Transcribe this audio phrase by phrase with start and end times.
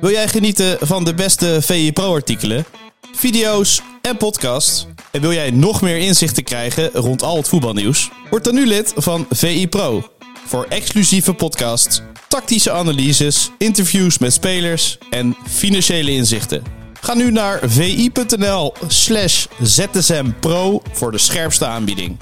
[0.00, 2.64] Wil jij genieten van de beste VI Pro-artikelen,
[3.12, 4.86] video's en podcasts?
[5.10, 8.10] En wil jij nog meer inzichten krijgen rond al het voetbalnieuws?
[8.30, 10.10] Word dan nu lid van VI Pro.
[10.46, 16.62] Voor exclusieve podcasts, tactische analyses, interviews met spelers en financiële inzichten.
[17.00, 22.18] Ga nu naar vi.nl slash zsmpro voor de scherpste aanbieding.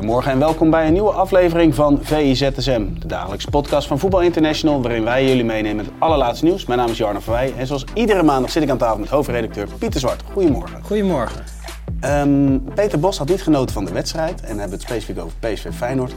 [0.00, 4.82] Goedemorgen en welkom bij een nieuwe aflevering van VIZSM, de dagelijkse podcast van Voetbal International,
[4.82, 6.66] waarin wij jullie meenemen met het allerlaatste nieuws.
[6.66, 9.68] Mijn naam is Jarno Verwij en zoals iedere maandag zit ik aan tafel met hoofdredacteur
[9.78, 10.22] Pieter Zwart.
[10.32, 10.82] Goedemorgen.
[10.84, 11.44] Goedemorgen.
[12.00, 15.66] Ehm, Peter Bos had niet genoten van de wedstrijd en hebben het specifiek over PSV
[15.72, 16.14] Feyenoord.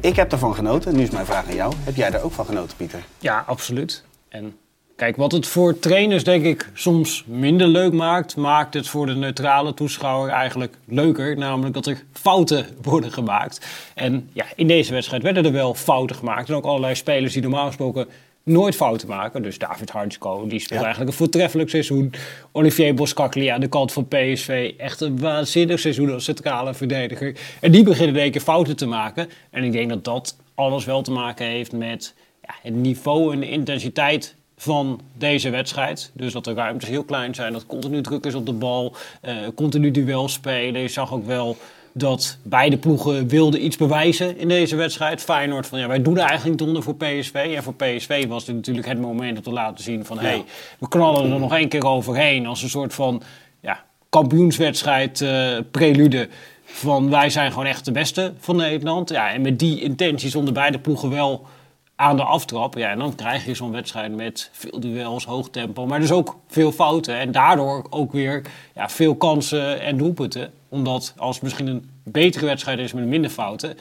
[0.00, 0.96] Ik heb ervan genoten.
[0.96, 1.72] Nu is mijn vraag aan jou.
[1.84, 3.04] Heb jij daar ook van genoten, Pieter?
[3.18, 4.04] Ja, absoluut.
[4.28, 4.56] En
[4.96, 9.14] kijk, wat het voor trainers denk ik soms minder leuk maakt, maakt het voor de
[9.14, 11.36] neutrale toeschouwer eigenlijk leuker.
[11.36, 13.66] Namelijk dat er fouten worden gemaakt.
[13.94, 16.48] En ja, in deze wedstrijd werden er wel fouten gemaakt.
[16.48, 18.06] En ook allerlei spelers die normaal gesproken
[18.42, 19.42] nooit fouten maken.
[19.42, 20.84] Dus David Hartsko, die speelt Ja.
[20.84, 22.12] eigenlijk een voortreffelijk seizoen.
[22.52, 24.72] Olivier Boskakli aan de kant van PSV.
[24.78, 27.36] Echt een waanzinnig seizoen als centrale verdediger.
[27.60, 29.28] En die beginnen in één keer fouten te maken.
[29.50, 33.40] En ik denk dat dat alles wel te maken heeft met ja, het niveau en
[33.40, 34.34] de intensiteit
[34.64, 36.10] van deze wedstrijd.
[36.14, 39.34] Dus dat de ruimtes heel klein zijn, dat continu druk is op de bal, eh,
[39.54, 40.80] continu duel spelen.
[40.80, 41.56] Je zag ook wel
[41.92, 45.22] dat beide ploegen wilden iets bewijzen in deze wedstrijd.
[45.22, 47.52] Feyenoord van ja, wij doen er eigenlijk niet onder voor PSV.
[47.56, 50.18] En voor PSV was dit natuurlijk het moment om te laten zien van...
[50.18, 50.44] hé, hey,
[50.78, 53.22] we knallen er nog één keer overheen als een soort van
[53.60, 56.28] ja, kampioenswedstrijd eh, prelude
[56.64, 59.10] van wij zijn gewoon echt de beste van Nederland.
[59.10, 61.46] Ja, en met die intentie stonden beide ploegen wel
[61.96, 62.74] aan de aftrap.
[62.74, 66.36] Ja, en dan krijg je zo'n wedstrijd met veel duels, hoog tempo, maar dus ook
[66.48, 67.16] veel fouten.
[67.16, 68.42] En daardoor ook weer
[68.74, 70.52] ja, veel kansen en doelpunten.
[70.68, 73.76] Omdat als het misschien een betere wedstrijd is met minder fouten,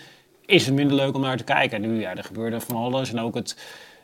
[0.46, 1.84] is het minder leuk om naar te kijken.
[1.84, 3.12] En nu, ja, er gebeurde van alles.
[3.12, 3.58] En ook het,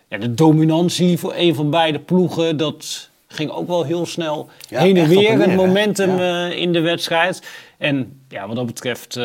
[0.07, 4.81] ja, de dominantie voor een van beide ploegen, dat ging ook wel heel snel Ja,
[4.81, 5.39] heen en weer.
[5.39, 6.47] het momentum Ja.
[6.49, 7.47] eh, in de wedstrijd.
[7.77, 9.23] En ja, wat dat betreft eh,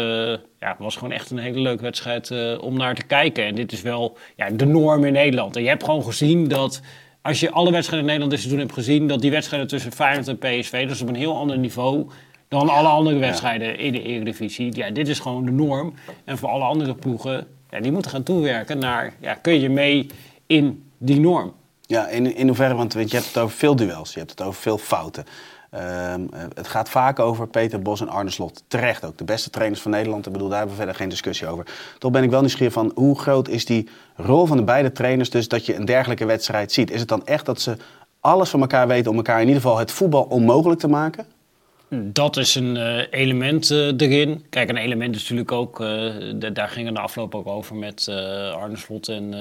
[0.59, 3.45] ja, het was gewoon echt een hele leuke wedstrijd eh, om naar te kijken.
[3.45, 5.57] En dit is wel ja, de norm in Nederland.
[5.57, 6.81] En je hebt gewoon gezien dat
[7.23, 10.29] als je alle wedstrijden in Nederland dit seizoen hebt gezien, dat die wedstrijden tussen Feyenoord
[10.29, 12.07] en PSV, is op een heel ander niveau
[12.49, 14.77] dan alle andere wedstrijden in de Eredivisie.
[14.77, 15.95] Ja, dit is gewoon de norm.
[16.25, 20.07] En voor alle andere ploegen, ja, die moeten gaan toewerken naar, ja, kun je mee
[20.47, 21.53] in die norm?
[21.95, 24.43] Ja, in, in hoeverre, want je, je hebt het over veel duels, je hebt het
[24.43, 25.25] over veel fouten.
[25.71, 28.65] Ehm, eh, het gaat vaak over Peter Bos en Arne Slot.
[28.69, 30.27] Terecht ook, de beste trainers van Nederland.
[30.27, 31.67] Ik bedoel, daar hebben we verder geen discussie over.
[31.99, 35.31] Toch ben ik wel nieuwsgierig van hoe groot is die rol van de beide trainers...
[35.31, 36.91] dus dat je een dergelijke wedstrijd ziet.
[36.91, 37.77] Is het dan echt dat ze
[38.21, 41.27] alles van elkaar weten om elkaar in ieder geval het voetbal onmogelijk te maken?
[42.03, 44.45] Dat is een eh, element eh, erin.
[44.51, 46.11] Kijk, een element is natuurlijk ook, eh,
[46.53, 48.09] daar gingen de afloop ook over met
[48.55, 49.35] Arne Slot en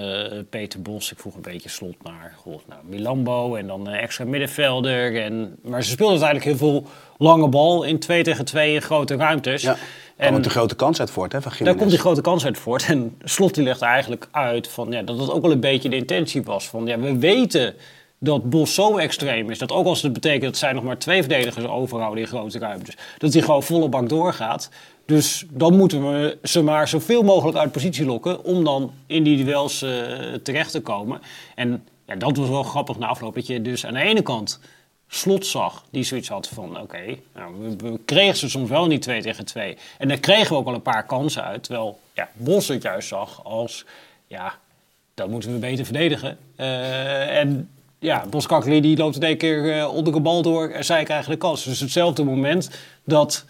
[0.50, 1.12] Peter Bos.
[1.12, 5.22] Ik vroeg een beetje Slot naar, goh, nou, Milambo en dan extra middenvelder.
[5.22, 9.16] En, maar ze speelden uiteindelijk heel veel lange bal in 2 tegen 2 in grote
[9.16, 9.62] ruimtes.
[9.62, 9.78] Ja,
[10.18, 12.46] daar En- komt de grote kans uit voort, hè, van daar komt die grote kans
[12.46, 12.86] uit voort.
[12.86, 15.96] En Slot die legt eigenlijk uit van, ja, dat het ook wel een beetje de
[15.96, 16.68] intentie was.
[16.68, 17.74] Van, ja, we weten
[18.24, 19.58] dat Bos zo extreem is.
[19.58, 22.96] Dat ook als het betekent dat zij nog maar twee verdedigers overhouden in grote ruimtes.
[23.18, 24.70] Dat hij gewoon volle bak doorgaat.
[25.06, 28.44] Dus dan moeten we ze maar zoveel mogelijk uit positie lokken.
[28.44, 29.90] Om dan in die duels eh,
[30.44, 31.22] terecht te komen.
[31.56, 33.36] En ja, dat was wel grappig na afloop.
[33.36, 34.60] Dat je dus aan de ene kant
[35.08, 39.02] slot zag, die zoiets had van: oké, nou, we, we kregen ze soms wel niet
[39.02, 39.78] 2 tegen 2.
[39.98, 41.64] En daar kregen we ook al een paar kansen uit.
[41.64, 43.86] Terwijl ja, Bos het juist zag als:
[44.28, 44.54] ja,
[45.14, 46.38] dat moeten we beter verdedigen.
[46.56, 47.70] Eh, en
[48.04, 51.04] ja, Bos Kakli die loopt in één keer eh, onder de bal door en zij
[51.04, 51.64] krijgen de kans.
[51.64, 52.70] Dus hetzelfde moment
[53.04, 53.46] dat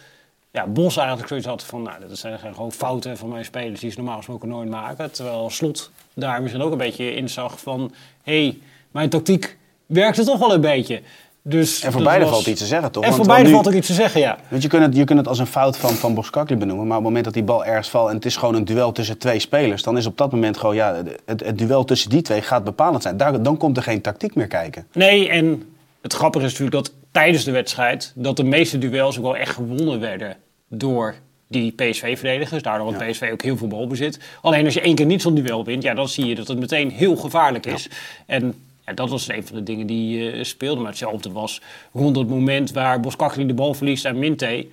[0.52, 3.90] ja, Bos eigenlijk zoiets had van: nou, dat zijn gewoon fouten van mijn spelers die
[3.90, 5.12] ze normaal gesproken nooit maken.
[5.12, 8.60] Terwijl Slot daar misschien ook een beetje in zag van: hé, hey,
[8.92, 11.02] mijn tactiek werkte toch wel een beetje.
[11.45, 13.04] Dus En voor beide was- valt iets te zeggen, toch?
[13.04, 14.38] En voor beide nu- valt er iets te zeggen, ja.
[14.48, 16.88] Want je kunt, het, je kunt het als een fout van, van Boskakli benoemen.
[16.88, 18.92] Maar op het moment dat die bal ergens valt en het is gewoon een duel
[18.92, 19.84] tussen twee spelers.
[19.84, 23.04] Dan is op dat moment gewoon, ja, het, het duel tussen die twee gaat bepalend
[23.04, 23.18] zijn.
[23.18, 24.86] Daar, dan komt er geen tactiek meer kijken.
[24.94, 25.63] Nee, en
[26.01, 28.12] het grappige is natuurlijk dat tijdens de wedstrijd...
[28.16, 30.36] dat de meeste duels ook wel echt gewonnen werden
[30.68, 31.16] door
[31.48, 32.62] die PSV-verdedigers.
[32.63, 34.19] Daardoor had PSV ook heel veel balbezit.
[34.42, 35.84] Alleen als je één keer niet zo'n duel wint...
[35.84, 37.89] Ja, dan zie je dat het meteen heel gevaarlijk is.
[38.25, 38.54] En
[38.86, 40.82] ja, dat was een van de dingen die eh speelden.
[40.82, 41.62] Maar hetzelfde was
[41.94, 44.68] rond het moment waar Boskakli de bal verliest aan Minte.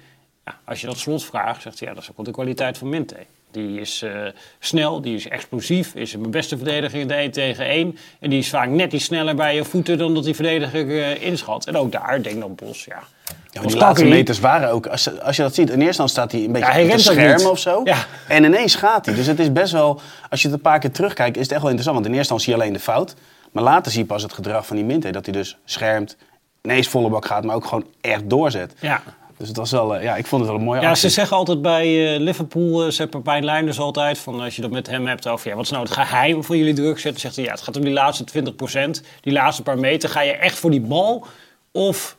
[0.45, 2.79] Ja, als je dat slot vraagt, zegt hij, ja, dat is ook wel de kwaliteit
[2.79, 3.17] van Minte.
[3.51, 4.11] Die is eh,
[4.59, 7.99] snel, die is explosief, is mijn beste verdediger in de 1 tegen 1.
[8.21, 11.23] En die is vaak net iets sneller bij je voeten dan dat die verdediger eh,
[11.23, 11.67] inschat.
[11.67, 13.03] En ook daar, denk dan Bos, ja.
[13.51, 16.15] Ja, die laatste meters waren ook, als, je- als je dat ziet, in eerste instantie
[16.15, 16.87] staat hij een beetje Ja, hij
[17.27, 17.47] rent niet.
[17.47, 17.81] of zo.
[17.85, 18.07] Ja.
[18.29, 19.15] En ineens gaat hij.
[19.15, 21.61] Dus het is best wel, als je het een paar keer terugkijkt, is het echt
[21.63, 21.97] wel interessant.
[22.05, 23.15] Want in eerste instantie zie je alleen de fout.
[23.53, 25.11] Maar later zie je pas het gedrag van die Minte.
[25.11, 26.17] Dat hij dus schermt,
[26.63, 28.75] ineens volle bak gaat, maar ook gewoon echt doorzet.
[28.81, 29.03] Ja.
[29.37, 31.09] Dus het was wel, eh, ja, ik vond het wel een mooie Ja, actie.
[31.09, 34.71] ze zeggen altijd bij eh, Liverpool, uh, zegt Pepijn Leinders altijd, van als je dat
[34.71, 37.37] met hem hebt over, ja, wat is nou het geheim van jullie druk zetten, zegt
[37.37, 40.59] hij, ja, het gaat om die laatste 20%, die laatste paar meter, ga je echt
[40.59, 41.27] voor die bal
[41.73, 42.17] of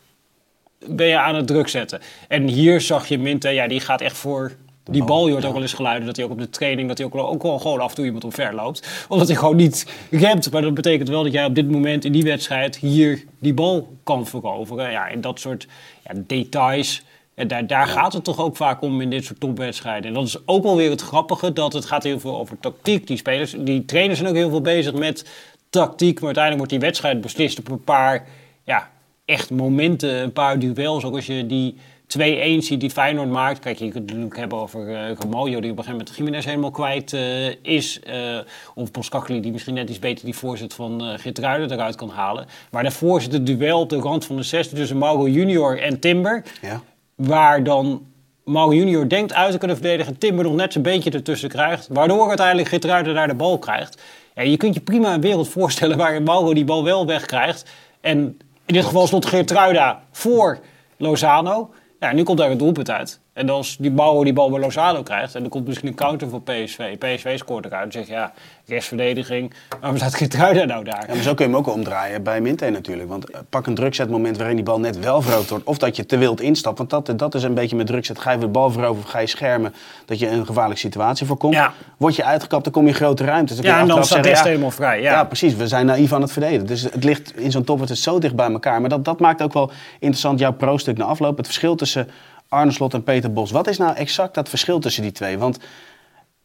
[0.87, 2.01] ben je aan het druk zetten?
[2.27, 4.51] En hier zag je Minte, ja, die gaat echt voor
[4.91, 5.27] die bal.
[5.27, 7.15] Je hoort ook wel eens geluiden dat hij ook op de training, dat hij ook
[7.15, 9.05] ook wel gewoon af en toe iemand omver loopt.
[9.07, 10.51] Omdat hij gewoon niet remt.
[10.51, 13.97] Maar dat betekent wel dat jij op dit moment in die wedstrijd hier die bal
[14.03, 14.91] kan veroveren.
[14.91, 15.67] Ja, en dat soort
[16.03, 17.03] ja, details.
[17.35, 20.07] En daar, daar gaat het toch ook vaak om in dit soort topwedstrijden.
[20.07, 23.07] En dat is ook wel weer het grappige, dat het gaat heel veel over tactiek.
[23.07, 25.29] Die spelers, die trainers zijn ook heel veel bezig met
[25.69, 26.13] tactiek.
[26.13, 28.27] Maar uiteindelijk wordt die wedstrijd beslist op een paar
[28.63, 28.89] ja,
[29.25, 31.03] echt momenten, een paar duels.
[31.03, 31.75] Ook als je die
[32.17, 32.21] 2-1
[32.57, 33.59] ziet die Feyenoord maakt.
[33.59, 36.71] Kijk, je kunt het natuurlijk hebben over uh, die op een gegeven moment Jiménez helemaal
[36.71, 37.99] kwijt uh, is.
[38.07, 38.39] Uh,
[38.75, 42.45] of Boskakli, die misschien net iets beter die voorzet van uh, Geertruiden eruit kan halen.
[42.71, 45.99] Maar daarvoor zit het duel op de rand van de 16 tussen Mauro Junior en
[45.99, 46.43] Timber.
[46.61, 46.81] Ja.
[47.15, 48.05] Waar dan
[48.43, 50.17] Mauro Junior denkt uit te kunnen verdedigen.
[50.17, 51.87] Timber nog net zijn beentje ertussen krijgt.
[51.87, 54.01] Waardoor uiteindelijk Geertruiden daar de bal krijgt.
[54.35, 57.69] Je kunt je prima een wereld voorstellen waar Mauro die bal wel wegkrijgt.
[58.01, 58.17] En
[58.65, 60.59] in dit geval stond Geertruida voor
[60.97, 61.69] Lozano.
[62.01, 63.21] Ja, nu komt daar het doelpunt uit.
[63.41, 65.35] En als die Bauer die bal bij Lozano krijgt...
[65.35, 66.97] en er komt misschien een counter voor PSV.
[66.97, 67.81] PSV scoort eruit.
[67.83, 68.31] Dan zeg je, ja,
[68.65, 69.53] restverdediging.
[69.79, 71.03] Waarom staat Geertruida nou daar?
[71.07, 73.09] Ja, maar zo kun je hem ook omdraaien bij Minte natuurlijk.
[73.09, 75.65] Want uh, pak een drukzetmoment waarin die bal net wel veroverd wordt.
[75.65, 76.77] Of dat je te wild instapt.
[76.77, 78.19] Want dat, dat is een beetje met drukzet.
[78.19, 79.73] Ga je de bal veroveren of ga je schermen.
[80.05, 81.53] Dat je een gevaarlijke situatie voorkomt.
[81.53, 81.73] Ja.
[81.97, 83.55] Word je uitgekapt, dan kom je in grote ruimte.
[83.55, 85.01] Dus Ja, en dan staat rest helemaal vrij.
[85.01, 85.11] Ja.
[85.11, 85.55] Ja, precies.
[85.55, 86.65] We zijn naïef aan het verdedigen.
[86.65, 88.81] Dus het ligt in zo'n topwedstrijd zo dicht bij elkaar.
[88.81, 91.37] Maar dat, dat maakt ook wel interessant jouw pro-stuk na afloop.
[91.37, 92.07] Het verschil tussen
[92.51, 93.51] Arne Slot en Peter Bos.
[93.51, 95.37] Wat is nou exact dat verschil tussen die twee?
[95.37, 95.57] Want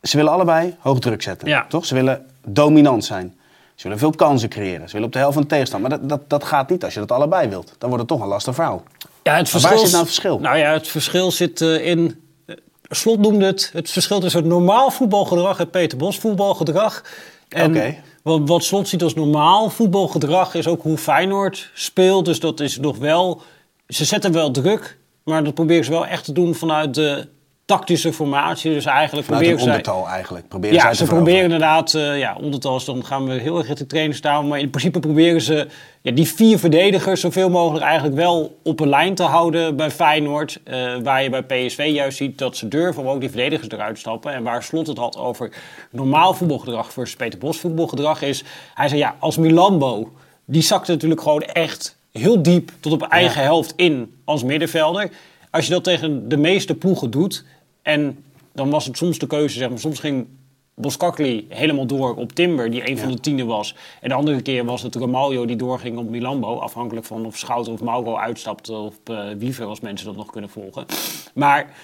[0.03, 1.49] ze willen allebei hoog druk zetten.
[1.49, 1.67] Ja.
[1.69, 1.87] Toch?
[1.87, 3.39] Ze willen dominant zijn.
[3.75, 4.87] Ze willen veel kansen creëren.
[4.87, 5.91] Ze willen op de helft van de tegenstander.
[5.91, 7.75] Maar dat, dat, dat gaat niet als je dat allebei wilt.
[7.79, 8.83] Dan wordt het toch een lastig verhaal.
[9.23, 10.39] Ja, het Maar waar zit nou het verschil?
[10.39, 12.25] Nou ja, het verschil zit uh, in...
[12.47, 12.57] Uh,
[12.91, 17.05] Slot noemde het het verschil tussen het normaal voetbalgedrag en Peter Bos voetbalgedrag.
[17.49, 18.03] En okay.
[18.23, 22.25] wat, wat Slot ziet als normaal voetbalgedrag is ook hoe Feyenoord speelt.
[22.25, 23.43] Dus dat is nog wel...
[23.89, 27.29] Ze zetten wel druk, maar dat proberen ze wel echt te doen vanuit de
[27.65, 28.73] tactische formatie.
[28.73, 30.49] Dus eigenlijk vanuit proberen een ondertal eigenlijk.
[30.49, 34.17] Proberen ja, ze proberen inderdaad, uh, ja, ondertal dan gaan we heel erg richting trainer
[34.17, 34.49] staan.
[34.49, 35.69] Maar in principe proberen ze
[36.01, 40.61] ja, die vier verdedigers zoveel mogelijk eigenlijk wel op een lijn te houden bij Feyenoord.
[40.65, 43.99] Uh, waar je bij PSV juist ziet dat ze durven om ook die verdedigers eruit
[43.99, 44.33] stappen.
[44.33, 45.53] En waar Slot het had over
[45.91, 48.45] normaal voetbalgedrag versus Peter Bos voetbalgedrag is.
[48.75, 50.13] Hij zei ja, als Milambo,
[50.45, 53.47] die zakte natuurlijk gewoon echt heel diep tot op eigen ja.
[53.47, 55.11] helft in als middenvelder.
[55.51, 57.45] Als je dat tegen de meeste ploegen doet,
[57.83, 60.27] en dan was het soms de keuze, zeg maar, soms ging
[60.75, 63.03] Boskakli helemaal door op Timber, die een ja.
[63.03, 63.75] van de tienen was.
[64.01, 67.73] En de andere keer was het Ramaljo die doorging op Milambo, afhankelijk van of Schouten
[67.73, 70.87] of Mauro uitstapte of uh, Wiever, als mensen dat nog kunnen volgen.
[71.35, 71.75] Maar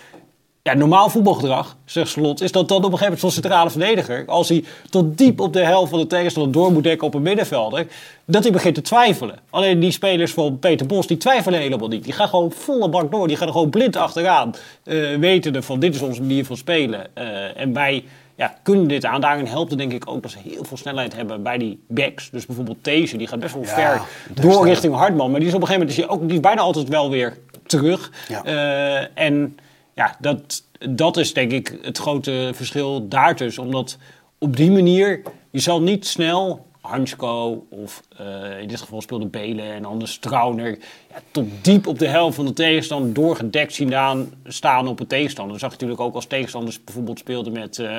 [0.63, 4.25] ja, normaal voetbalgedrag, zegt Slot, is dat dan op een gegeven moment zo'n centrale verdediger,
[4.27, 7.23] als hij tot diep op de helft van de tegenstander door moet dekken op een
[7.23, 7.87] middenvelder,
[8.25, 9.39] dat hij begint te twijfelen.
[9.51, 12.05] Alleen die spelers van Peter Bos, die twijfelen helemaal niet.
[12.05, 14.55] Die gaan gewoon volle bak door, die gaan er gewoon blind achteraan,
[14.85, 17.07] uh, wetende van dit is onze manier van spelen.
[17.19, 18.05] Uh, en wij
[18.35, 19.21] ja, kunnen dit aan.
[19.21, 22.31] Daarin helpt het denk ik ook dat ze heel veel snelheid hebben bij die backs.
[22.31, 24.01] Dus bijvoorbeeld deze, die gaat best wel ja, ver
[24.45, 25.31] door richting Hartman.
[25.31, 27.11] Maar die is op een gegeven moment is die ook, die is bijna altijd wel
[27.11, 28.11] weer terug.
[28.29, 28.45] Ja.
[28.47, 29.57] Uh, en
[29.95, 33.63] ja, dat, dat is denk ik het grote verschil daartussen.
[33.63, 33.99] Omdat
[34.39, 39.73] op die manier, je zal niet snel Hansko of uh, in dit geval speelde Belen
[39.73, 40.79] en anders Trauner...
[41.11, 45.07] Ja, tot diep op de helft van de tegenstander doorgedekt zien aan, staan op een
[45.07, 45.53] tegenstander.
[45.53, 47.99] Dat zag je natuurlijk ook als tegenstanders bijvoorbeeld speelden met uh,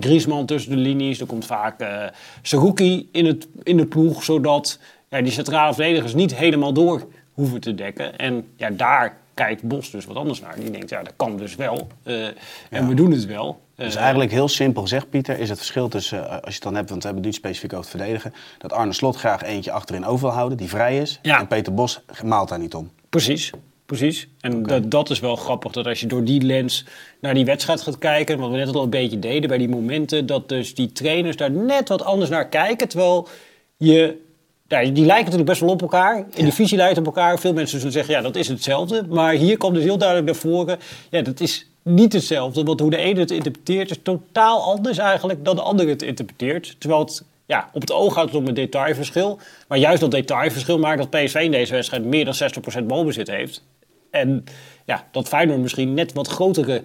[0.00, 1.20] Griezmann tussen de linies.
[1.20, 2.04] Er komt vaak uh,
[2.42, 4.78] Saruki in, het, in de ploeg, zodat
[5.10, 8.18] ja, die centrale verdedigers niet helemaal door hoeven te dekken.
[8.18, 10.54] En ja, daar kijkt Bos dus wat anders naar.
[10.60, 11.88] Die denkt, ja, dat kan dus wel.
[12.02, 12.26] eh,
[12.70, 13.60] en we doen het wel.
[13.76, 16.62] Dus Eh, eigenlijk heel simpel gezegd, Pieter, is het verschil tussen, eh, als je het
[16.62, 19.42] dan hebt, want we hebben het nu specifiek over het verdedigen, dat Arne Slot graag
[19.42, 21.18] eentje achterin over wil houden, die vrij is.
[21.22, 21.40] Ja.
[21.40, 22.90] En Peter Bos maalt daar niet om.
[23.08, 23.50] Precies,
[23.86, 24.28] precies.
[24.40, 26.84] En dat, dat is wel grappig, dat als je door die lens
[27.20, 30.26] naar die wedstrijd gaat kijken, wat we net al een beetje deden bij die momenten,
[30.26, 33.28] dat dus die trainers daar net wat anders naar kijken, terwijl
[33.76, 34.30] je...
[34.72, 36.26] Ja, die lijken natuurlijk best wel op elkaar.
[36.34, 37.38] In de visie lijkt op elkaar.
[37.38, 39.06] Veel mensen zullen zeggen, ja, dat is hetzelfde.
[39.08, 40.78] Maar hier komt dus heel duidelijk naar voren,
[41.10, 42.64] ja, dat is niet hetzelfde.
[42.64, 46.76] Want hoe de ene het interpreteert is totaal anders eigenlijk dan de andere het interpreteert.
[46.78, 49.38] Terwijl het ja, op het oog gaat het om een detailverschil.
[49.68, 52.34] Maar juist dat detailverschil maakt dat PSV in deze wedstrijd meer dan
[52.82, 53.64] 60% balbezit heeft.
[54.10, 54.44] En
[54.84, 56.82] ja, dat Feyenoord misschien net wat grotere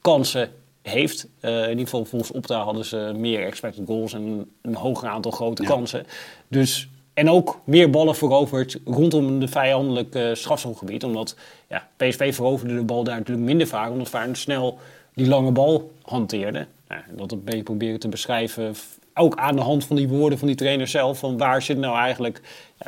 [0.00, 0.48] kansen
[0.82, 1.26] heeft.
[1.40, 5.08] Eh, in ieder geval volgens Opta hadden ze meer expected goals en een, een hoger
[5.08, 5.68] aantal grote Ja.
[5.68, 6.06] kansen.
[6.48, 6.88] Dus,
[7.20, 11.04] en ook meer ballen veroverd rondom de vijandelijk eh strafschopgebied.
[11.04, 11.36] Omdat
[11.68, 13.90] ja, PSV veroverde de bal daar natuurlijk minder vaak.
[13.90, 14.78] Omdat Feyenoord snel
[15.14, 16.66] die lange bal hanteerde.
[16.88, 18.74] Nou, dat een beetje proberen te beschrijven.
[19.14, 21.18] Ook aan de hand van die woorden van die trainer zelf.
[21.18, 22.40] Van waar zit nou eigenlijk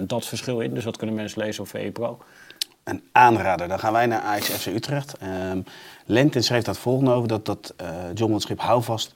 [0.03, 0.75] dat verschil in?
[0.75, 2.19] Dus dat kunnen mensen lezen op VE Pro.
[2.85, 3.69] Een aanrader.
[3.69, 5.17] Dan gaan wij naar Ajax FC Utrecht.
[5.19, 5.61] Ehm
[6.07, 9.13] Lentin schreef dat volgende over, dat, dat eh, John Schip houvast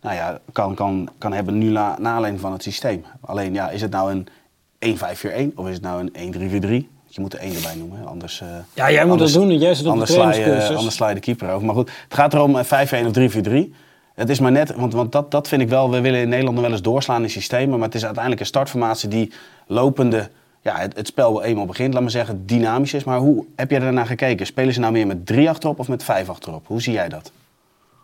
[0.00, 3.04] nou ja, kan, kan, kan hebben nu na, na aanleiding van het systeem.
[3.20, 4.26] Alleen ja, is het nou een
[4.86, 6.34] 1-5-4-1 of is het nou een
[6.84, 6.88] 1-3-4-3?
[7.06, 7.98] Je moet er één erbij noemen.
[7.98, 9.58] hè, Anders, eh, Ja, jij moet anders- dat doen.
[9.58, 11.66] Jij zit op de anders sla, je, anders sla je de keeper over.
[11.66, 13.74] Maar goed, het gaat erom eh, 5-1 of 3-4-3.
[14.14, 16.60] Het is maar net, want, want dat, dat vind ik wel, we willen in Nederland
[16.60, 17.78] wel eens doorslaan in systemen.
[17.78, 19.32] Maar het is uiteindelijk een startformatie die
[19.66, 20.28] lopende,
[20.62, 23.04] ja, het, het spel wel eenmaal begint, laat maar zeggen, dynamisch is.
[23.04, 24.46] Maar hoe heb jij daarnaar gekeken?
[24.46, 26.66] Spelen ze nou meer met drie achterop of met vijf achterop?
[26.66, 27.32] Hoe zie jij dat?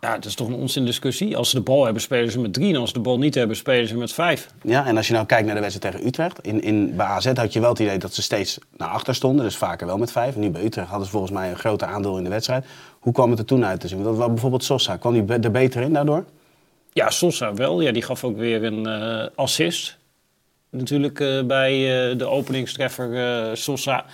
[0.01, 1.37] Ja, het is toch een onzin discussie.
[1.37, 2.73] Als ze de bal hebben, spelen ze met drie.
[2.73, 4.47] En als ze de bal niet hebben, spelen ze met vijf.
[4.61, 6.39] Ja, en als je nou kijkt naar de wedstrijd tegen Utrecht.
[6.41, 9.45] In, in, bij AZ had je wel het idee dat ze steeds naar achter stonden.
[9.45, 10.35] Dus vaker wel met vijf.
[10.35, 12.65] En nu bij Utrecht hadden ze volgens mij een groter aandeel in de wedstrijd.
[12.99, 14.03] Hoe kwam het er toen uit te zien?
[14.03, 14.97] Dat was bijvoorbeeld Sosa.
[14.97, 16.25] Kwam die er beter in daardoor?
[16.93, 17.81] Ja, Sosa wel.
[17.81, 19.97] Ja, die gaf ook weer een eh, assist.
[20.69, 24.05] Natuurlijk eh, bij eh, de openingstreffer Sosa.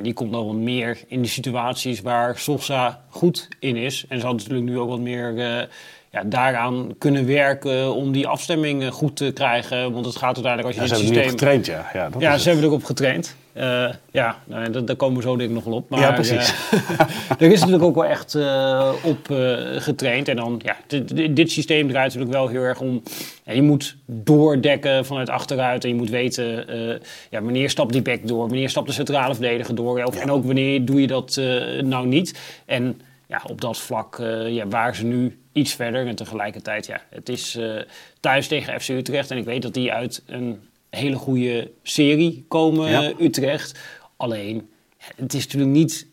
[0.00, 4.04] Die komt nog wat meer in de situaties waar Sosa goed in is.
[4.08, 5.66] En ze hadden natuurlijk nu ook wat meer eh,
[6.12, 9.92] ja, daaraan kunnen werken om die afstemming eh, goed te krijgen.
[9.92, 11.52] Want het gaat uiteindelijk als Ja, je ze dit hebben nu systeem...
[11.52, 12.00] op getraind, ja.
[12.00, 12.44] Ja, dat Ja, ze het.
[12.44, 13.36] hebben erop getraind.
[13.52, 15.90] Eh, ja, nou, daar komen we zo denk ik nog wel op.
[15.90, 16.54] Maar, Ja, precies.
[16.70, 17.00] eh,
[17.38, 20.28] er is natuurlijk ook wel echt eh, op eh, getraind.
[20.28, 23.02] En dan, ja, dit, dit- systeem draait natuurlijk wel heel erg om...
[23.44, 25.82] Ja, je moet doordekken vanuit achteruit.
[25.84, 26.96] En je moet weten, eh,
[27.30, 28.48] ja, wanneer stapt die back door?
[28.48, 30.02] Wanneer stapt de centrale verdediger door?
[30.04, 30.20] Of, Ja.
[30.20, 32.38] En ook wanneer doe je dat eh, nou niet?
[32.66, 33.00] En
[33.32, 36.06] ja, op dat vlak eh, ja, waren ze nu iets verder.
[36.06, 37.76] En tegelijkertijd, ja, het is eh,
[38.20, 39.30] thuis tegen FC Utrecht.
[39.30, 40.60] En ik weet dat die uit een
[40.90, 43.02] hele goede serie komen, Ja.
[43.02, 43.78] eh, Utrecht.
[44.16, 44.70] Alleen,
[45.16, 46.06] het is natuurlijk niet...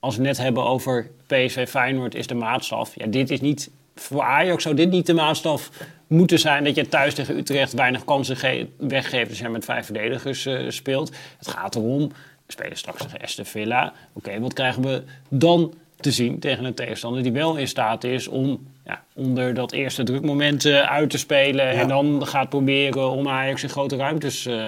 [0.00, 2.92] Als we het net hebben over PSV Feyenoord is de maatstaf.
[2.94, 3.70] Ja, dit is niet...
[3.94, 5.70] Voor Ajax zou dit niet de maatstaf
[6.06, 6.64] moeten zijn...
[6.64, 9.28] dat je thuis tegen Utrecht weinig kansen ge- weggeeft...
[9.30, 11.12] als je met vijf verdedigers speelt.
[11.38, 12.08] Het gaat erom...
[12.46, 13.92] We spelen straks tegen Aston Villa.
[14.12, 18.28] Oké, wat krijgen we dan te zien tegen een tegenstander die wel in staat is
[18.28, 21.70] om ja, onder dat eerste drukmoment eh, uit te spelen.
[21.70, 24.66] En dan gaat proberen om Ajax in grote ruimtes eh,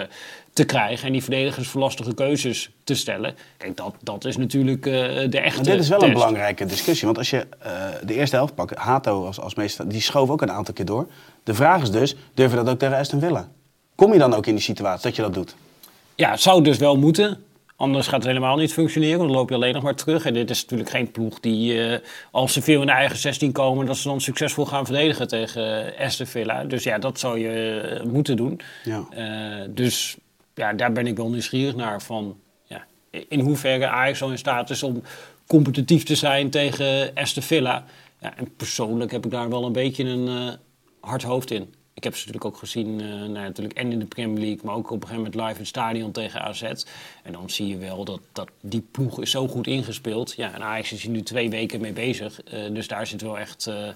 [0.53, 1.07] te krijgen.
[1.07, 3.35] En die verdedigers voor lastige keuzes te stellen.
[3.57, 7.07] Kijk, dat, dat is natuurlijk eh, de echte Maar dit is wel een belangrijke discussie.
[7.07, 7.47] Want als je
[8.05, 11.07] de eerste helft pakt, Hato als, als meester, die schoof ook een aantal keer door.
[11.43, 13.49] De vraag is dus, durf je dat ook tegen Aston Villa?
[13.95, 15.55] Kom je dan ook in die situatie dat je dat doet?
[16.15, 17.43] Ja, het zou dus wel moeten.
[17.79, 19.19] Anders gaat het helemaal niet functioneren.
[19.19, 20.25] Dan loop je alleen nog maar terug.
[20.25, 21.99] En dit is natuurlijk geen ploeg die, eh,
[22.31, 25.97] als ze veel in de eigen 16 komen, dat ze dan succesvol gaan verdedigen tegen
[25.97, 26.65] eh, Aston Villa.
[26.65, 28.61] Dus ja, dat zou je eh, moeten doen.
[28.85, 29.07] Ja.
[29.71, 30.17] Dus
[30.55, 32.03] ja, daar ben ik wel nieuwsgierig naar.
[32.03, 32.85] Van, ja,
[33.29, 35.03] in hoeverre Ajax zo in staat is om
[35.47, 37.85] competitief te zijn tegen Aston Villa.
[38.21, 40.57] Ja, en persoonlijk heb ik daar wel een beetje een
[41.01, 41.75] hard hoofd in.
[41.99, 44.75] Ik heb ze natuurlijk ook gezien, eh, nou, natuurlijk en in de Premier League, maar
[44.75, 46.63] ook op een gegeven moment live in het stadion tegen AZ.
[47.23, 50.35] En dan zie je wel dat, dat die ploeg is zo goed ingespeeld.
[50.37, 52.43] Ja, en Ajax is hier nu twee weken mee bezig.
[52.43, 53.89] Eh, dus daar zit wel echt, eh,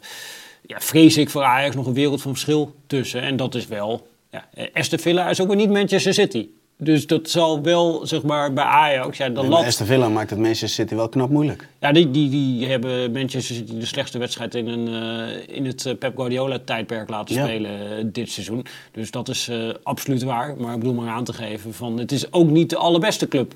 [0.67, 3.23] ja, vrees ik voor Ajax, nog een wereld van verschil tussen.
[3.23, 6.49] En dat is wel, ja, Aston Villa is ook weer niet Manchester City.
[6.77, 9.65] Dus dat zal wel, zeg maar, bij Ajax, ja, de lat...
[9.65, 11.69] Aston Villa maakt het Manchester City wel knap moeilijk.
[11.81, 15.87] Ja, die, die, die hebben Manchester City de slechtste wedstrijd in, een, eh, in het
[15.87, 17.45] eh, Pep Guardiola-tijdperk laten Ja.
[17.45, 18.67] spelen eh, dit seizoen.
[18.93, 19.51] Dus dat is
[19.83, 20.57] absoluut waar.
[20.57, 23.55] Maar ik bedoel maar aan te geven van het is ook niet de allerbeste club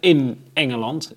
[0.00, 1.14] in Engeland.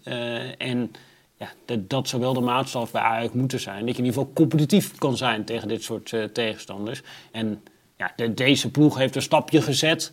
[0.58, 0.92] En
[1.38, 3.86] ja, dat, dat zou wel de maatstaf bij Ajax moeten zijn.
[3.86, 7.02] Dat je in ieder geval competitief kan zijn tegen dit soort tegenstanders.
[7.32, 7.62] En
[7.98, 10.12] ja, de- deze ploeg heeft een stapje gezet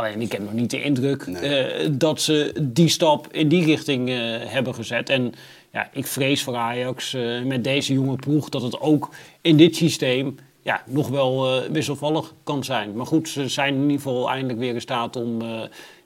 [0.00, 1.64] Alleen ik heb nog niet de indruk Nee.
[1.64, 5.08] eh, dat ze die stap in die richting eh, hebben gezet.
[5.08, 5.32] En
[5.72, 9.76] ja, ik vrees voor Ajax eh, met deze jonge ploeg dat het ook in dit
[9.76, 12.96] systeem ja, nog wel wisselvallig kan zijn.
[12.96, 15.42] Maar goed, ze zijn in ieder geval eindelijk weer in staat om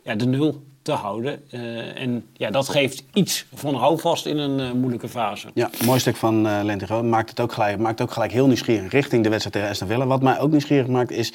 [0.04, 1.50] ja, de nul te houden.
[1.96, 5.48] En ja, dat geeft iets van houvast in een moeilijke fase.
[5.54, 7.04] Ja, mooi stuk van Lente Groot.
[7.04, 10.06] Maakt het ook gelijk, maakt ook gelijk heel nieuwsgierig richting de wedstrijd tegen Aston Villa.
[10.06, 11.32] Wat mij ook nieuwsgierig maakt is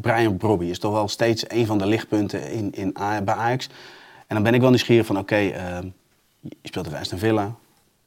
[0.00, 0.64] Brian Brobby.
[0.64, 3.68] Is toch wel steeds een van de lichtpunten in, in, bij Ajax.
[4.26, 5.78] En dan ben ik wel nieuwsgierig van oké, eh,
[6.40, 7.54] je speelt tegen Aston Villa.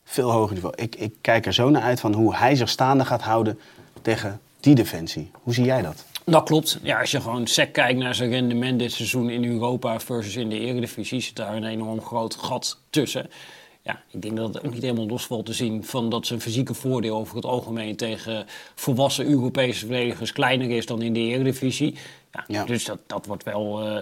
[0.04, 0.74] Veel hoger niveau.
[0.78, 3.60] Ik, ik kijk er zo naar uit van hoe hij zich staande gaat houden
[4.02, 5.32] tegen die defensie.
[5.42, 6.06] Hoe zie jij dat?
[6.26, 6.80] Dat klopt.
[6.82, 10.50] Ja, als je gewoon sec kijkt naar zijn rendement dit seizoen in Europa versus in
[10.50, 13.30] de Eredivisie, zit daar een enorm groot gat tussen.
[13.86, 16.74] Ja, ik denk dat het ook niet helemaal losvalt te zien van dat zijn fysieke
[16.74, 21.96] voordeel over het algemeen tegen volwassen Europese verdedigers kleiner is dan in de Eredivisie.
[22.32, 22.66] Ja, Ja.
[22.66, 24.02] Dus dat, dat wordt wel eh,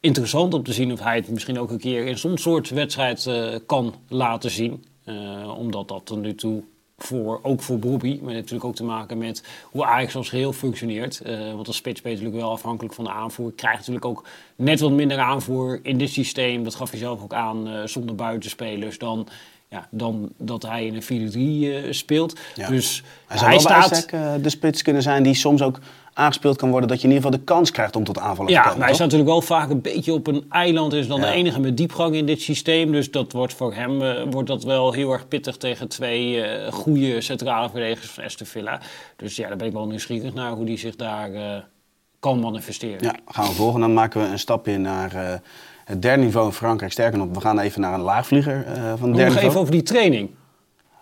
[0.00, 3.26] interessant om te zien of hij het misschien ook een keer in zo'n soort wedstrijd
[3.26, 4.84] eh, kan laten zien.
[5.04, 6.62] Eh, omdat dat tot nu toe
[6.96, 10.52] voor, ook voor Bobby, maar heeft natuurlijk ook te maken met hoe Ajax als geheel
[10.52, 11.20] functioneert.
[11.20, 13.52] Eh, want als spits ben je natuurlijk wel afhankelijk van de aanvoer.
[13.52, 14.24] Krijgt natuurlijk ook
[14.56, 16.64] net wat minder aanvoer in dit systeem.
[16.64, 19.28] Dat gaf hij zelf ook aan eh, zonder buitenspelers dan,
[19.68, 22.38] ja, dan dat hij in een 4-3 eh, speelt.
[22.54, 22.68] Ja.
[22.68, 24.04] Dus Hij staat...
[24.10, 25.78] eh, de spits kunnen zijn die soms ook
[26.12, 26.88] aangespeeld kan worden.
[26.88, 28.76] Dat je in ieder geval de kans krijgt om tot aanvallen te Ja, komen.
[28.78, 30.92] maar hij staat natuurlijk wel vaak een beetje op een eiland.
[30.92, 31.26] Is dan Ja.
[31.26, 32.92] de enige met diepgang in dit systeem.
[32.92, 36.72] Dus dat wordt voor hem eh, wordt dat wel heel erg pittig tegen twee eh
[36.72, 38.80] goede centrale verdedigers van Aston Villa.
[39.16, 41.30] Dus ja, daar ben ik wel nieuwsgierig naar hoe die zich daar
[42.20, 43.02] kan manifesteren.
[43.02, 43.80] Ja, gaan we volgen.
[43.80, 45.40] Dan maken we een stapje naar
[45.84, 46.92] het derde niveau in Frankrijk.
[46.92, 49.56] Sterker nog, we gaan even naar een laagvlieger eh, van het Nog derde even niveau.
[49.58, 50.30] over die training.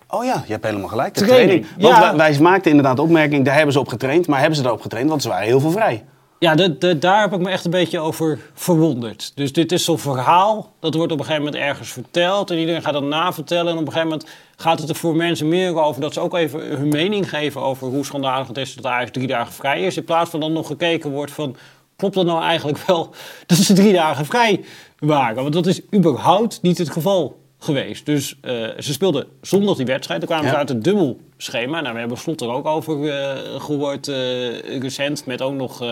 [0.09, 1.15] Oh ja, je hebt helemaal gelijk.
[1.15, 1.83] De Training, training.
[1.83, 2.17] Want ja.
[2.17, 4.27] wij, wij maakten inderdaad de opmerking, daar hebben ze op getraind.
[4.27, 5.09] Maar hebben ze daarop getraind?
[5.11, 6.05] Want ze waren heel veel vrij.
[6.39, 9.33] Ja, de, de- daar heb ik me echt een beetje over verwonderd.
[9.35, 12.51] Dus dit is zo'n verhaal, dat wordt op een gegeven moment ergens verteld.
[12.51, 13.67] En iedereen gaat dat navertellen.
[13.73, 16.35] En op een gegeven moment gaat het er voor mensen meer over dat ze ook
[16.35, 19.97] even hun mening geven over hoe schandalig het is dat Ajax drie dagen vrij is.
[19.97, 21.57] In plaats van dan nog gekeken wordt van,
[22.03, 23.15] klopt dat nou eigenlijk wel
[23.47, 24.65] dat ze drie dagen vrij
[24.99, 25.43] waren?
[25.43, 28.07] Want dat is überhaupt niet het geval geweest.
[28.07, 30.21] Dus eh, ze speelden zondag die wedstrijd.
[30.21, 31.81] Dan kwamen ze uit het dubbel schema.
[31.81, 35.27] Nou, we hebben Slot er ook over eh, gehoord eh, recent.
[35.27, 35.85] Met ook nog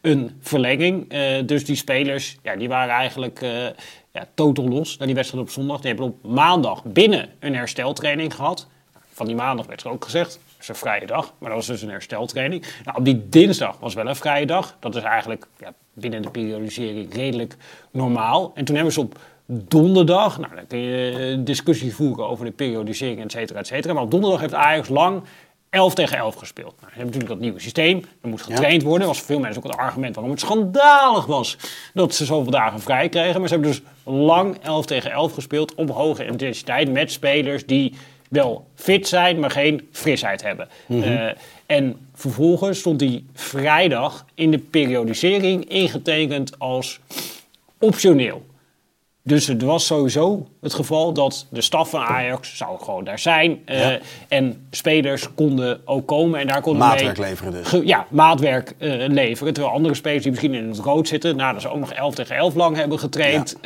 [0.00, 1.08] een verlenging.
[1.46, 3.40] Dus die spelers, ja, die waren eigenlijk
[4.12, 4.96] ja, totaal los.
[4.96, 5.80] Na die wedstrijd op zondag.
[5.80, 8.66] Die hebben op maandag binnen een hersteltraining gehad.
[9.12, 11.34] Van die maandag werd er ook gezegd, is een vrije dag.
[11.38, 12.64] Maar dat was dus een hersteltraining.
[12.84, 14.76] Nou, op die dinsdag was wel een vrije dag.
[14.80, 17.56] Dat is eigenlijk ja, binnen de periodisering redelijk
[17.90, 18.52] normaal.
[18.54, 22.50] En toen hebben ze op donderdag, nou dan kun je eh, discussie voeren over de
[22.50, 23.94] periodisering, et cetera, et cetera.
[23.94, 25.22] Maar op donderdag heeft Ajax lang
[25.70, 26.74] 11 tegen 11 gespeeld.
[26.80, 29.00] Nou, ze hebben natuurlijk dat nieuwe systeem, er moet getraind worden.
[29.00, 31.56] Dat was voor veel mensen ook het argument waarom het schandalig was
[31.94, 33.40] dat ze zoveel dagen vrij kregen.
[33.40, 37.94] Maar ze hebben dus lang 11 tegen 11 gespeeld op hoge intensiteit met spelers die
[38.34, 40.68] wel fit zijn, maar geen frisheid hebben.
[40.88, 41.30] Eh,
[41.66, 47.00] en vervolgens stond die vrijdag in de periodisering ingetekend als
[47.78, 48.46] optioneel.
[49.26, 53.62] Dus het was sowieso het geval dat de staf van Ajax zou gewoon daar zijn.
[53.64, 53.98] eh, Ja.
[54.28, 57.68] En spelers konden ook komen en daar konden Maatwerk mee leveren dus.
[57.68, 59.52] ge- ja, maatwerk eh, leveren.
[59.52, 61.36] Terwijl andere spelers die misschien in het rood zitten...
[61.36, 63.56] nadat ze ook nog 11 tegen 11 lang hebben getraind...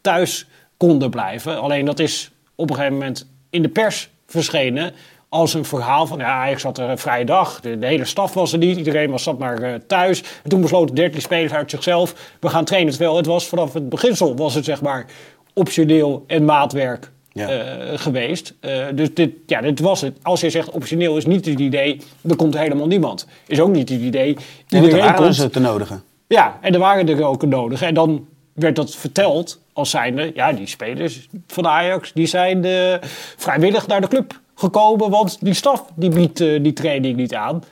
[0.00, 1.60] thuis konden blijven.
[1.60, 4.92] Alleen dat is op een gegeven moment in de pers verschenen...
[5.28, 7.60] als een verhaal van, ja, Ajax had er een vrije dag.
[7.60, 8.76] De, de hele staf was er niet.
[8.76, 10.22] Iedereen was zat maar eh, thuis.
[10.42, 12.14] En toen besloten 13 spelers uit zichzelf...
[12.40, 12.92] we gaan trainen.
[12.92, 15.06] Terwijl het was vanaf het beginsel was het zeg maar
[15.52, 17.48] optioneel en maatwerk Ja.
[17.48, 18.54] eh, geweest.
[18.60, 20.16] Eh, dus dit, ja, dit was het.
[20.22, 23.26] Als je zegt optioneel is niet het idee, er komt helemaal niemand.
[23.46, 25.34] Is ook niet het idee, Nee, want er iedereen waren komt.
[25.34, 26.02] ze te nodigen.
[26.28, 27.82] Ja, en er waren er ook nodig.
[27.82, 32.94] En dan werd dat verteld als zijnde, ja, die spelers van Ajax, die zijn eh,
[33.36, 37.62] vrijwillig naar de club gekomen, want die staf die biedt eh, die training niet aan.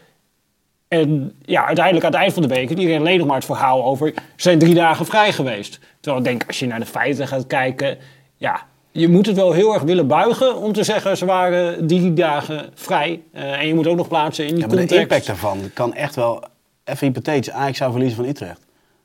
[0.89, 3.85] En ja, uiteindelijk aan het eind van de week, iedereen alleen nog maar het verhaal
[3.85, 5.79] over, ze zijn drie dagen vrij geweest.
[6.01, 7.99] Terwijl ik denk, als je naar de feiten gaat kijken,
[8.37, 12.13] ja, je moet het wel heel erg willen buigen om te zeggen, ze waren drie
[12.13, 13.23] dagen vrij.
[13.33, 15.95] Eh, en je moet ook nog plaatsen in die Ja, maar de impact daarvan kan
[15.95, 16.45] echt wel,
[16.85, 18.61] even hypothetisch, Ajax zou verliezen van Utrecht.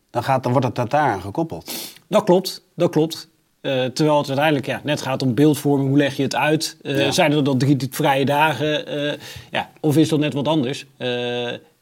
[0.09, 1.71] Dan, gaat, dan wordt het daar aan gekoppeld.
[2.07, 3.29] Dat klopt, dat klopt.
[3.61, 6.77] Eh, terwijl het uiteindelijk ja, net gaat om beeldvorming, hoe leg je het uit?
[6.81, 7.11] Eh, Ja.
[7.11, 8.87] Zijn er dan drie vrije dagen?
[8.87, 9.19] Eh,
[9.51, 10.85] ja, of is dat net wat anders?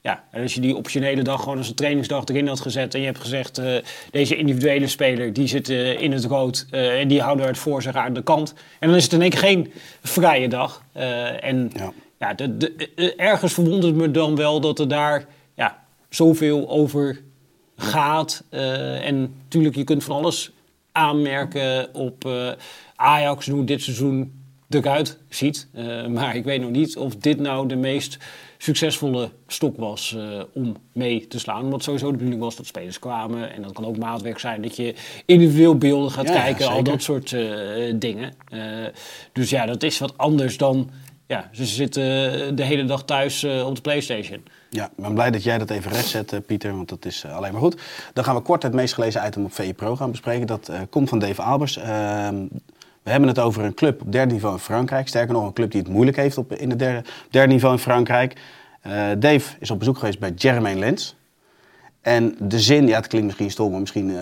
[0.01, 2.93] Ja, en als je die optionele dag gewoon als een trainingsdag erin had gezet...
[2.93, 3.61] en je hebt gezegd,
[4.11, 6.65] deze individuele speler die zit in het rood...
[6.71, 8.53] en die houden het voor zich aan de kant.
[8.79, 10.83] En dan is het in één keer geen vrije dag.
[11.39, 11.91] En Ja.
[12.19, 12.33] ja.
[12.33, 17.21] de, de, ergens verwondert me dan wel dat er daar ja, zoveel over
[17.77, 18.43] gaat.
[18.49, 20.51] Eh, en natuurlijk, je kunt van alles
[20.91, 22.51] aanmerken op uh,
[22.95, 25.67] Ajax, hoe dit seizoen eruit ziet.
[25.75, 28.17] Uh, maar ik weet nog niet of dit nou de meest
[28.57, 30.17] succesvolle stok was
[30.53, 31.63] om mee te slaan.
[31.63, 33.53] Omdat sowieso de bedoeling was dat spelers kwamen.
[33.53, 36.67] En dat kan ook maatwerk zijn dat je individueel beelden gaat kijken.
[36.67, 37.35] al dat soort
[37.95, 38.33] dingen.
[39.31, 40.89] dus ja, dat is wat anders dan...
[41.27, 42.01] Ja, ze zitten
[42.55, 44.43] de hele dag thuis op de Playstation.
[44.75, 47.35] Ja, ik ben blij dat jij dat even recht eh, Pieter, want dat is eh,
[47.35, 47.81] alleen maar goed.
[48.13, 50.47] Dan gaan we kort het meest gelezen item op VE Pro gaan bespreken.
[50.47, 51.77] Dat uh, komt van Dave Albers.
[51.77, 52.35] Ehm,
[53.03, 55.07] we hebben het over een club op derde niveau in Frankrijk.
[55.07, 57.81] Sterker nog, een club die het moeilijk heeft op, in het derde, derde niveau in
[57.81, 58.39] Frankrijk.
[59.17, 61.15] Dave is op bezoek geweest bij Jermaine Lens.
[62.01, 64.17] En de zin, ja, het klinkt misschien stom, maar misschien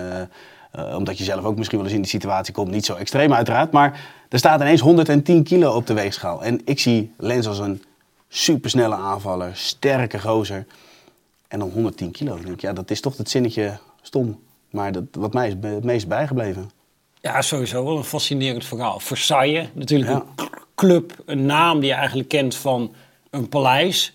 [0.95, 3.71] omdat je zelf ook misschien wel eens in die situatie komt, niet zo extreem uiteraard.
[3.71, 6.43] Maar er staat ineens 110 kilo op de weegschaal.
[6.43, 7.81] En ik zie Lens als een
[8.33, 10.65] supersnelle aanvaller, sterke gozer.
[11.47, 12.35] En dan 110 kilo.
[12.35, 14.39] denk ik, ja, dat is toch het zinnetje stom.
[14.69, 16.71] Maar dat, wat mij is het meest bijgebleven.
[17.21, 18.99] Ja, sowieso wel een fascinerend verhaal.
[18.99, 22.93] Versailles, natuurlijk een club, een naam die je eigenlijk kent van
[23.29, 24.13] een paleis.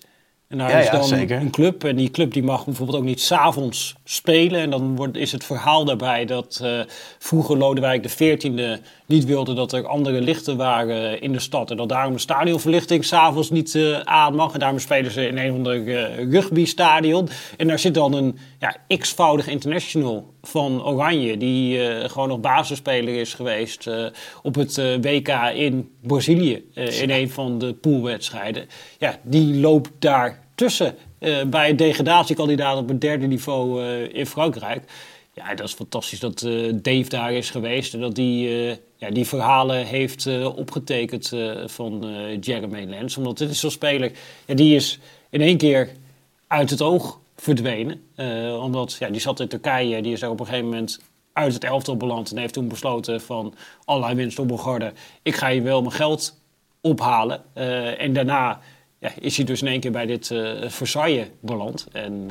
[0.49, 1.41] En daar is dan zeker.
[1.41, 1.85] een club.
[1.85, 4.61] En die club die mag bijvoorbeeld ook niet s'avonds spelen.
[4.61, 6.81] En dan wordt, is het verhaal daarbij dat uh,
[7.19, 11.71] vroeger Lodewijk XIV niet wilde dat er andere lichten waren in de stad.
[11.71, 14.53] En dat daarom de stadionverlichting s'avonds niet uh, aan mag.
[14.53, 17.29] En daarom spelen ze in een of ander uh, rugbystadion.
[17.57, 21.37] En daar zit dan een ja, x-voudig international van Oranje.
[21.37, 23.91] Die gewoon nog basisspeler is geweest
[24.43, 26.65] op het WK in Brazilië.
[26.75, 28.67] in een van de poolwedstrijden.
[28.99, 30.95] Ja, die loopt daar tussen
[31.47, 34.83] bij degradatiekandidaat op het derde niveau in Frankrijk.
[35.39, 38.49] Ja, dat is fantastisch dat uh, Dave daar is geweest en dat die,
[38.97, 41.33] ja, die verhalen heeft opgetekend
[41.67, 42.07] van
[42.41, 43.17] Jeremy Lens.
[43.17, 44.13] Omdat dit is zo'n speler,
[44.47, 44.99] ja, die is
[45.31, 45.91] in één keer
[46.47, 48.03] uit het oog verdwenen.
[48.61, 51.01] omdat ja, die zat in Turkije, die is er op een gegeven moment
[51.33, 54.93] uit het elftal beland en heeft toen besloten van allerlei winst op garde.
[55.23, 56.41] Ik ga je wel mijn geld
[56.81, 57.55] ophalen.
[57.99, 58.61] en daarna
[58.99, 60.27] ja, is hij dus in één keer bij dit
[60.67, 61.87] Versailles beland.
[61.93, 62.31] En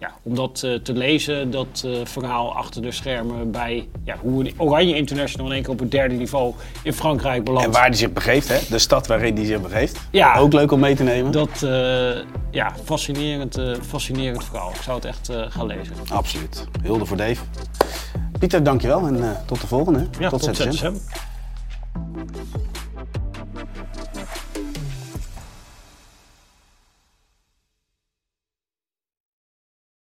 [0.00, 4.54] ja, om dat uh, te lezen, dat verhaal achter de schermen bij ja, hoe een
[4.56, 7.66] Oranje International in één keer op het derde niveau in Frankrijk belandt.
[7.66, 8.58] En waar hij zich begeeft, hè?
[8.68, 9.98] de stad waarin hij zich begeeft.
[10.10, 11.32] Ja, Ook leuk om mee te nemen.
[11.32, 11.66] Dat,
[12.50, 14.70] ja, fascinerend, fascinerend verhaal.
[14.70, 15.94] Ik zou het echt gaan lezen.
[16.08, 16.66] Absoluut.
[16.82, 17.42] Hulde voor Dave.
[18.38, 20.06] Pieter, dankjewel en tot de volgende.
[20.18, 20.92] Ja, tot, tot ZSM.